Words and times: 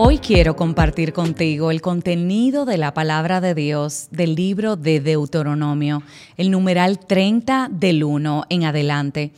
Hoy 0.00 0.18
quiero 0.18 0.54
compartir 0.54 1.12
contigo 1.12 1.72
el 1.72 1.80
contenido 1.80 2.64
de 2.64 2.78
la 2.78 2.94
palabra 2.94 3.40
de 3.40 3.52
Dios 3.56 4.06
del 4.12 4.36
libro 4.36 4.76
de 4.76 5.00
Deuteronomio, 5.00 6.04
el 6.36 6.52
numeral 6.52 7.00
30 7.00 7.68
del 7.72 8.04
1 8.04 8.44
en 8.48 8.62
adelante. 8.62 9.32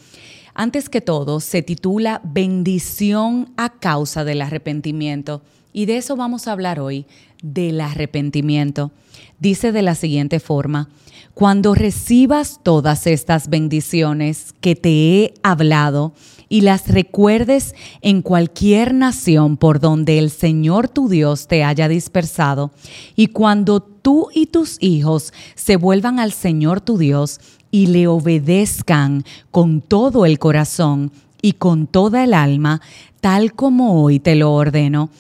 Antes 0.53 0.91
que 0.91 1.01
todo, 1.01 1.41
se 1.41 1.63
titula 1.63 2.21
Bendición 2.25 3.55
a 3.57 3.71
causa 3.71 4.23
del 4.23 4.43
arrepentimiento. 4.43 5.41
Y 5.73 5.87
de 5.87 5.97
eso 5.97 6.17
vamos 6.17 6.49
a 6.49 6.53
hablar 6.53 6.81
hoy, 6.81 7.07
del 7.43 7.81
arrepentimiento. 7.81 8.93
Dice 9.39 9.73
de 9.73 9.83
la 9.83 9.95
siguiente 9.95 10.41
forma, 10.41 10.89
cuando 11.35 11.75
recibas 11.75 12.61
todas 12.63 13.07
estas 13.07 13.49
bendiciones 13.49 14.55
que 14.61 14.75
te 14.75 14.91
he 14.91 15.35
hablado 15.43 16.13
y 16.49 16.63
las 16.63 16.89
recuerdes 16.89 17.75
en 18.03 18.23
cualquier 18.23 18.93
nación 18.93 19.57
por 19.57 19.81
donde 19.81 20.19
el 20.19 20.31
Señor 20.31 20.89
tu 20.89 21.09
Dios 21.09 21.47
te 21.47 21.63
haya 21.63 21.89
dispersado, 21.89 22.73
y 23.15 23.29
cuando 23.29 23.81
tú 23.81 24.29
y 24.35 24.47
tus 24.47 24.77
hijos 24.81 25.33
se 25.55 25.77
vuelvan 25.77 26.19
al 26.19 26.33
Señor 26.33 26.81
tu 26.81 26.99
Dios 26.99 27.41
y 27.71 27.87
le 27.87 28.09
obedezcan 28.09 29.25
con 29.51 29.81
todo 29.81 30.27
el 30.27 30.39
corazón 30.39 31.13
y 31.41 31.53
con 31.53 31.87
toda 31.87 32.25
el 32.25 32.35
alma, 32.35 32.81
tal 33.21 33.55
como 33.55 34.03
hoy 34.03 34.19
te 34.19 34.35
lo 34.35 34.53
ordeno, 34.53 35.11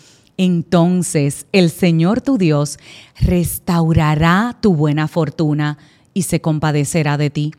entonces 0.43 1.45
el 1.53 1.69
Señor 1.69 2.23
tu 2.23 2.39
Dios 2.39 2.79
restaurará 3.21 4.57
tu 4.63 4.75
buena 4.75 5.07
fortuna 5.07 5.77
y 6.15 6.23
se 6.23 6.41
compadecerá 6.41 7.19
de 7.19 7.29
ti. 7.29 7.53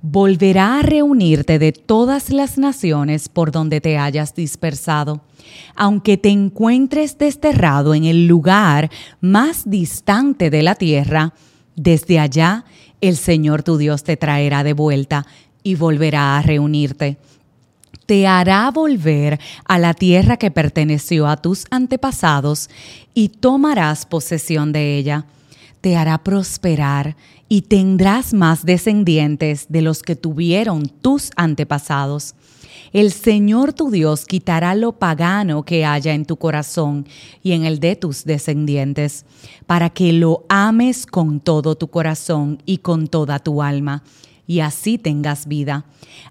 Volverá 0.00 0.78
a 0.78 0.82
reunirte 0.82 1.58
de 1.58 1.72
todas 1.72 2.30
las 2.30 2.56
naciones 2.56 3.28
por 3.28 3.50
donde 3.50 3.80
te 3.80 3.98
hayas 3.98 4.32
dispersado. 4.36 5.22
Aunque 5.74 6.18
te 6.18 6.28
encuentres 6.28 7.18
desterrado 7.18 7.94
en 7.94 8.04
el 8.04 8.28
lugar 8.28 8.92
más 9.20 9.68
distante 9.68 10.50
de 10.50 10.62
la 10.62 10.76
tierra, 10.76 11.34
desde 11.74 12.20
allá 12.20 12.64
el 13.00 13.16
Señor 13.16 13.64
tu 13.64 13.76
Dios 13.76 14.04
te 14.04 14.16
traerá 14.16 14.62
de 14.62 14.72
vuelta 14.72 15.26
y 15.64 15.74
volverá 15.74 16.38
a 16.38 16.42
reunirte. 16.42 17.18
Te 18.10 18.26
hará 18.26 18.68
volver 18.72 19.38
a 19.64 19.78
la 19.78 19.94
tierra 19.94 20.36
que 20.36 20.50
perteneció 20.50 21.28
a 21.28 21.36
tus 21.36 21.66
antepasados 21.70 22.68
y 23.14 23.28
tomarás 23.28 24.04
posesión 24.04 24.72
de 24.72 24.98
ella. 24.98 25.26
Te 25.80 25.96
hará 25.96 26.18
prosperar 26.18 27.14
y 27.48 27.62
tendrás 27.62 28.34
más 28.34 28.64
descendientes 28.64 29.66
de 29.68 29.82
los 29.82 30.02
que 30.02 30.16
tuvieron 30.16 30.88
tus 30.88 31.30
antepasados. 31.36 32.34
El 32.92 33.12
Señor 33.12 33.74
tu 33.74 33.92
Dios 33.92 34.24
quitará 34.24 34.74
lo 34.74 34.90
pagano 34.90 35.62
que 35.62 35.84
haya 35.84 36.12
en 36.12 36.24
tu 36.24 36.34
corazón 36.34 37.06
y 37.44 37.52
en 37.52 37.64
el 37.64 37.78
de 37.78 37.94
tus 37.94 38.24
descendientes, 38.24 39.24
para 39.68 39.88
que 39.88 40.12
lo 40.12 40.46
ames 40.48 41.06
con 41.06 41.38
todo 41.38 41.76
tu 41.76 41.86
corazón 41.86 42.60
y 42.66 42.78
con 42.78 43.06
toda 43.06 43.38
tu 43.38 43.62
alma, 43.62 44.02
y 44.50 44.58
así 44.58 44.98
tengas 44.98 45.46
vida. 45.46 45.84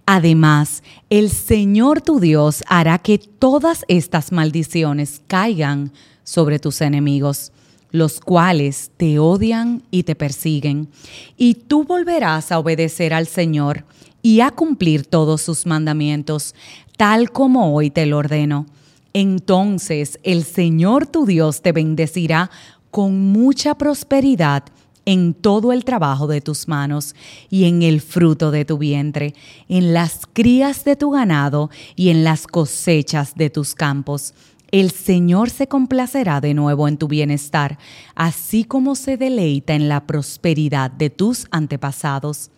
Además, 0.05 0.83
el 1.09 1.29
Señor 1.29 2.01
tu 2.01 2.19
Dios 2.19 2.63
hará 2.67 2.97
que 2.97 3.17
todas 3.17 3.85
estas 3.87 4.33
maldiciones 4.33 5.21
caigan 5.27 5.93
sobre 6.25 6.59
tus 6.59 6.81
enemigos 6.81 7.53
los 7.91 8.19
cuales 8.19 8.91
te 8.97 9.19
odian 9.19 9.83
y 9.89 10.03
te 10.03 10.15
persiguen, 10.15 10.89
y 11.37 11.53
tú 11.53 11.85
volverás 11.85 12.51
a 12.51 12.59
obedecer 12.59 13.13
al 13.13 13.25
Señor 13.25 13.85
y 14.21 14.41
a 14.41 14.51
cumplir 14.51 15.05
todos 15.05 15.41
sus 15.41 15.65
mandamientos, 15.65 16.55
tal 16.97 17.31
como 17.31 17.73
hoy 17.73 17.89
te 17.89 18.05
lo 18.05 18.17
ordeno. 18.17 18.65
Entonces 19.13 20.19
el 20.23 20.43
Señor 20.43 21.07
tu 21.07 21.25
Dios 21.25 21.61
te 21.61 21.71
bendecirá 21.71 22.51
con 22.91 23.31
mucha 23.31 23.75
prosperidad 23.75 24.65
en 25.09 25.33
todo 25.33 25.73
el 25.73 25.85
trabajo 25.85 26.27
de 26.27 26.39
tus 26.39 26.67
manos 26.67 27.15
y 27.49 27.65
en 27.65 27.81
el 27.81 27.99
fruto 27.99 28.51
de 28.51 28.63
tu 28.63 28.77
vientre, 28.77 29.33
en 29.67 29.91
las 29.91 30.27
crías 30.31 30.83
de 30.83 30.95
tu 30.95 31.09
ganado 31.09 31.71
y 31.95 32.09
en 32.09 32.23
las 32.23 32.45
cosechas 32.45 33.33
de 33.33 33.49
tus 33.49 33.73
campos 33.73 34.35
el 34.71 34.91
Señor 34.91 35.49
se 35.49 35.67
complacerá 35.67 36.41
de 36.41 36.53
nuevo 36.53 36.87
en 36.87 36.97
tu 36.97 37.07
bienestar, 37.07 37.79
así 38.13 38.63
como 38.63 38.93
se 38.93 39.17
deleita 39.17 39.73
en 39.73 39.89
la 39.89 40.05
prosperidad 40.05 40.91
de 40.91 41.09
tus 41.09 41.47
antepasados. 41.49 42.51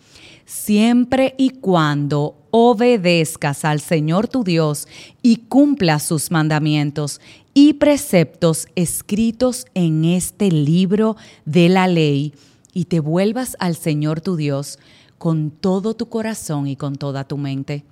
Siempre 0.52 1.34
y 1.38 1.52
cuando 1.52 2.36
obedezcas 2.52 3.64
al 3.64 3.80
Señor 3.80 4.28
tu 4.28 4.44
Dios 4.44 4.88
y 5.22 5.38
cumplas 5.38 6.04
sus 6.04 6.30
mandamientos 6.30 7.22
y 7.54 7.74
preceptos 7.74 8.68
escritos 8.76 9.66
en 9.74 10.04
este 10.04 10.52
libro 10.52 11.16
de 11.46 11.70
la 11.70 11.88
ley, 11.88 12.34
y 12.74 12.86
te 12.86 13.00
vuelvas 13.00 13.56
al 13.60 13.76
Señor 13.76 14.20
tu 14.20 14.36
Dios 14.36 14.78
con 15.18 15.52
todo 15.52 15.94
tu 15.94 16.10
corazón 16.10 16.68
y 16.68 16.76
con 16.76 16.96
toda 16.96 17.24
tu 17.24 17.38
mente. 17.38 17.86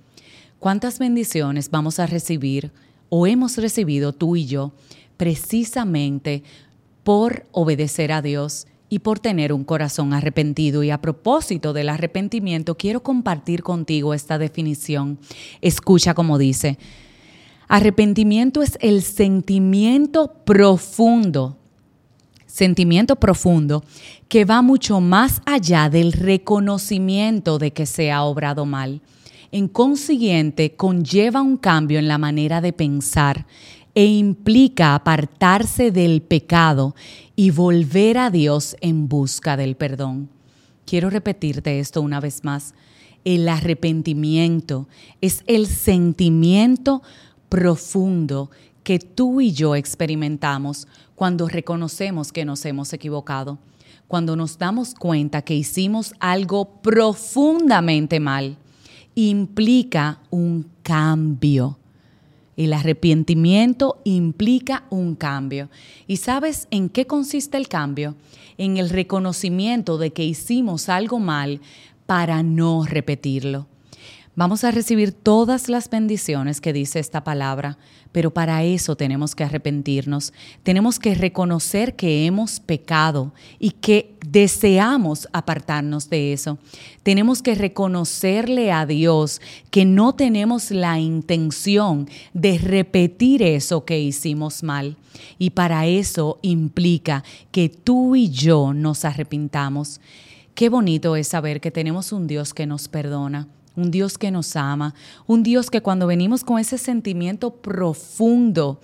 ¿Cuántas 0.58 0.98
bendiciones 0.98 1.70
vamos 1.70 1.98
a 1.98 2.06
recibir? 2.06 2.72
o 3.10 3.26
hemos 3.26 3.58
recibido 3.58 4.12
tú 4.14 4.36
y 4.36 4.46
yo 4.46 4.72
precisamente 5.18 6.42
por 7.04 7.44
obedecer 7.52 8.12
a 8.12 8.22
Dios 8.22 8.66
y 8.90 8.98
por 8.98 9.20
tener 9.20 9.54
un 9.54 9.64
corazón 9.64 10.12
arrepentido. 10.12 10.82
Y 10.82 10.90
a 10.90 11.00
propósito 11.00 11.72
del 11.72 11.88
arrepentimiento, 11.88 12.76
quiero 12.76 13.02
compartir 13.02 13.62
contigo 13.62 14.12
esta 14.12 14.36
definición. 14.36 15.18
Escucha 15.62 16.12
como 16.12 16.36
dice, 16.36 16.76
arrepentimiento 17.68 18.62
es 18.62 18.76
el 18.82 19.02
sentimiento 19.02 20.34
profundo, 20.44 21.56
sentimiento 22.44 23.16
profundo 23.16 23.84
que 24.28 24.44
va 24.44 24.60
mucho 24.60 25.00
más 25.00 25.40
allá 25.46 25.88
del 25.88 26.12
reconocimiento 26.12 27.58
de 27.58 27.72
que 27.72 27.86
se 27.86 28.10
ha 28.10 28.24
obrado 28.24 28.66
mal 28.66 29.00
en 29.52 29.68
consiguiente, 29.68 30.76
conlleva 30.76 31.42
un 31.42 31.56
cambio 31.56 31.98
en 31.98 32.08
la 32.08 32.18
manera 32.18 32.60
de 32.60 32.72
pensar 32.72 33.46
e 34.00 34.06
implica 34.06 34.94
apartarse 34.94 35.90
del 35.90 36.22
pecado 36.22 36.94
y 37.36 37.50
volver 37.50 38.16
a 38.16 38.30
Dios 38.30 38.74
en 38.80 39.10
busca 39.10 39.58
del 39.58 39.76
perdón. 39.76 40.30
Quiero 40.86 41.10
repetirte 41.10 41.80
esto 41.80 42.00
una 42.00 42.18
vez 42.18 42.42
más. 42.42 42.72
El 43.26 43.46
arrepentimiento 43.46 44.88
es 45.20 45.44
el 45.46 45.66
sentimiento 45.66 47.02
profundo 47.50 48.50
que 48.84 49.00
tú 49.00 49.42
y 49.42 49.52
yo 49.52 49.76
experimentamos 49.76 50.88
cuando 51.14 51.46
reconocemos 51.46 52.32
que 52.32 52.46
nos 52.46 52.64
hemos 52.64 52.94
equivocado, 52.94 53.58
cuando 54.08 54.34
nos 54.34 54.56
damos 54.56 54.94
cuenta 54.94 55.42
que 55.42 55.56
hicimos 55.56 56.14
algo 56.20 56.80
profundamente 56.80 58.18
mal 58.18 58.56
implica 59.14 60.20
un 60.30 60.70
cambio. 60.82 61.79
El 62.60 62.74
arrepentimiento 62.74 64.02
implica 64.04 64.84
un 64.90 65.14
cambio. 65.14 65.70
¿Y 66.06 66.18
sabes 66.18 66.68
en 66.70 66.90
qué 66.90 67.06
consiste 67.06 67.56
el 67.56 67.68
cambio? 67.68 68.16
En 68.58 68.76
el 68.76 68.90
reconocimiento 68.90 69.96
de 69.96 70.10
que 70.10 70.26
hicimos 70.26 70.90
algo 70.90 71.18
mal 71.20 71.62
para 72.04 72.42
no 72.42 72.84
repetirlo. 72.84 73.66
Vamos 74.36 74.62
a 74.62 74.70
recibir 74.70 75.10
todas 75.10 75.68
las 75.68 75.90
bendiciones 75.90 76.60
que 76.60 76.72
dice 76.72 77.00
esta 77.00 77.24
palabra, 77.24 77.78
pero 78.12 78.30
para 78.30 78.62
eso 78.62 78.94
tenemos 78.94 79.34
que 79.34 79.42
arrepentirnos. 79.42 80.32
Tenemos 80.62 81.00
que 81.00 81.16
reconocer 81.16 81.96
que 81.96 82.26
hemos 82.26 82.60
pecado 82.60 83.32
y 83.58 83.72
que 83.72 84.14
deseamos 84.24 85.28
apartarnos 85.32 86.08
de 86.10 86.32
eso. 86.32 86.58
Tenemos 87.02 87.42
que 87.42 87.56
reconocerle 87.56 88.70
a 88.70 88.86
Dios 88.86 89.40
que 89.72 89.84
no 89.84 90.14
tenemos 90.14 90.70
la 90.70 91.00
intención 91.00 92.08
de 92.32 92.56
repetir 92.58 93.42
eso 93.42 93.84
que 93.84 93.98
hicimos 93.98 94.62
mal. 94.62 94.96
Y 95.40 95.50
para 95.50 95.86
eso 95.86 96.38
implica 96.42 97.24
que 97.50 97.68
tú 97.68 98.14
y 98.14 98.30
yo 98.30 98.74
nos 98.74 99.04
arrepintamos. 99.04 100.00
Qué 100.54 100.68
bonito 100.68 101.16
es 101.16 101.26
saber 101.26 101.60
que 101.60 101.72
tenemos 101.72 102.12
un 102.12 102.28
Dios 102.28 102.54
que 102.54 102.66
nos 102.66 102.86
perdona 102.86 103.48
un 103.76 103.90
Dios 103.90 104.18
que 104.18 104.30
nos 104.30 104.56
ama, 104.56 104.94
un 105.26 105.42
Dios 105.42 105.70
que 105.70 105.80
cuando 105.80 106.06
venimos 106.06 106.44
con 106.44 106.58
ese 106.58 106.78
sentimiento 106.78 107.50
profundo, 107.50 108.80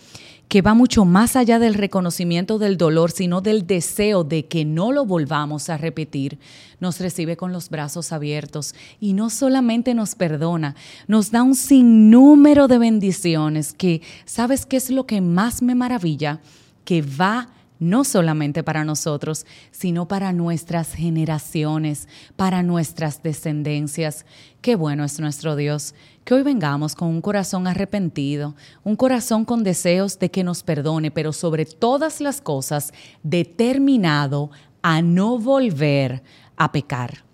que 0.49 0.63
va 0.63 0.75
mucho 0.75 1.05
más 1.05 1.35
allá 1.35 1.59
del 1.59 1.75
reconocimiento 1.75 2.59
del 2.59 2.77
dolor, 2.77 3.11
sino 3.11 3.41
del 3.41 3.67
deseo 3.67 4.23
de 4.23 4.47
que 4.47 4.65
no 4.65 4.93
lo 4.93 5.05
volvamos 5.05 5.69
a 5.69 5.77
repetir, 5.77 6.39
nos 6.79 7.01
recibe 7.01 7.37
con 7.37 7.53
los 7.53 7.69
brazos 7.69 8.13
abiertos 8.13 8.75
y 9.01 9.13
no 9.13 9.29
solamente 9.31 9.95
nos 9.95 10.15
perdona, 10.15 10.77
nos 11.09 11.31
da 11.31 11.43
un 11.43 11.57
sinnúmero 11.57 12.69
de 12.69 12.79
bendiciones 12.79 13.73
que, 13.73 14.03
¿sabes 14.25 14.67
qué 14.67 14.77
es 14.77 14.91
lo 14.91 15.07
que 15.07 15.21
más 15.21 15.63
me 15.63 15.75
maravilla? 15.75 16.41
Que 16.85 17.03
va 17.03 17.49
no 17.79 18.05
solamente 18.05 18.63
para 18.63 18.85
nosotros, 18.85 19.47
sino 19.71 20.09
para 20.09 20.33
nuestras 20.33 20.95
generaciones, 20.95 22.09
para 22.37 22.63
nuestras 22.63 23.23
descendencias. 23.23 24.27
Qué 24.61 24.77
bueno 24.77 25.05
es 25.05 25.21
nuestro 25.21 25.57
Dios, 25.57 25.95
que 26.25 26.35
hoy 26.35 26.43
vengamos 26.43 26.95
con 26.95 27.09
un 27.09 27.21
corazón 27.21 27.67
arrepentido, 27.67 28.55
un 28.85 28.97
corazón 28.97 29.45
con 29.45 29.63
deseos 29.63 30.19
de 30.19 30.31
que 30.31 30.45
nos 30.45 30.63
perdone, 30.63 31.11
pero 31.11 31.33
sobre 31.33 31.67
todas 31.67 32.21
las 32.21 32.41
cosas 32.41 32.93
determinado 33.23 34.51
a 34.83 35.03
no 35.03 35.39
volver 35.39 36.23
a 36.57 36.73
pecar. 36.73 37.26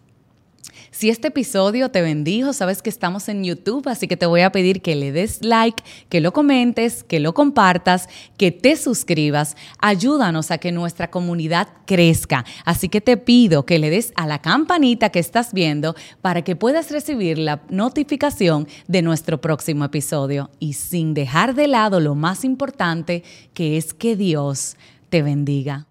Si 0.93 1.09
este 1.09 1.29
episodio 1.29 1.91
te 1.91 2.03
bendijo, 2.03 2.53
sabes 2.53 2.83
que 2.83 2.91
estamos 2.91 3.31
en 3.31 3.45
YouTube, 3.45 3.89
así 3.89 4.07
que 4.07 4.19
te 4.19 4.27
voy 4.27 4.43
a 4.43 4.53
pedir 4.53 4.83
que 4.83 4.95
le 4.95 5.11
des 5.11 5.43
like, 5.43 5.83
que 6.11 6.21
lo 6.21 6.35
comentes, 6.35 7.03
que 7.03 7.19
lo 7.19 7.33
compartas, 7.33 8.11
que 8.37 8.53
te 8.53 8.77
suscribas. 8.77 9.57
Ayúdanos 9.79 10.51
a 10.51 10.59
que 10.59 10.71
nuestra 10.71 11.11
comunidad 11.11 11.69
crezca. 11.87 12.45
Así 12.67 12.91
que 12.91 13.01
te 13.01 13.17
pido 13.17 13.65
que 13.65 13.79
le 13.79 13.89
des 13.89 14.13
a 14.17 14.27
la 14.27 14.43
campanita 14.43 15.09
que 15.09 15.19
estás 15.19 15.55
viendo 15.55 15.97
para 16.21 16.43
que 16.43 16.57
puedas 16.57 16.91
recibir 16.91 17.39
la 17.39 17.63
notificación 17.71 18.69
de 18.87 19.01
nuestro 19.01 19.41
próximo 19.41 19.87
episodio. 19.87 20.51
Y 20.59 20.75
sin 20.75 21.15
dejar 21.15 21.55
de 21.55 21.69
lado 21.69 22.01
lo 22.01 22.15
más 22.15 22.45
importante, 22.45 23.25
que 23.55 23.79
es 23.79 23.95
que 23.95 24.15
Dios 24.15 24.77
te 25.09 25.23
bendiga. 25.23 25.87